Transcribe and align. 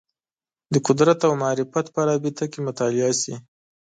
د 0.73 0.75
قدرت 0.87 1.19
او 1.27 1.33
معرفت 1.43 1.85
په 1.95 2.01
رابطه 2.09 2.45
کې 2.51 2.59
مطالعه 2.67 3.13
شي 3.21 3.35